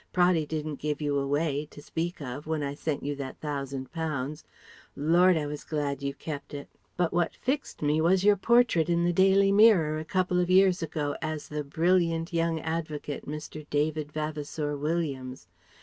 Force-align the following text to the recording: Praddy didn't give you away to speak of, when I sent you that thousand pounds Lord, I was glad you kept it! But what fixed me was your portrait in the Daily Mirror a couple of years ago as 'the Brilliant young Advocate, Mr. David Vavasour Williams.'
Praddy 0.13 0.47
didn't 0.47 0.77
give 0.79 0.99
you 0.99 1.19
away 1.19 1.67
to 1.69 1.79
speak 1.79 2.21
of, 2.23 2.47
when 2.47 2.63
I 2.63 2.73
sent 2.73 3.03
you 3.03 3.15
that 3.17 3.39
thousand 3.39 3.91
pounds 3.91 4.43
Lord, 4.95 5.37
I 5.37 5.45
was 5.45 5.63
glad 5.63 6.01
you 6.01 6.15
kept 6.15 6.55
it! 6.55 6.67
But 6.97 7.13
what 7.13 7.35
fixed 7.35 7.83
me 7.83 8.01
was 8.01 8.23
your 8.23 8.35
portrait 8.35 8.89
in 8.89 9.03
the 9.03 9.13
Daily 9.13 9.51
Mirror 9.51 9.99
a 9.99 10.03
couple 10.05 10.39
of 10.39 10.49
years 10.49 10.81
ago 10.81 11.15
as 11.21 11.49
'the 11.49 11.65
Brilliant 11.65 12.33
young 12.33 12.59
Advocate, 12.61 13.27
Mr. 13.27 13.67
David 13.69 14.11
Vavasour 14.11 14.75
Williams.' 14.75 15.47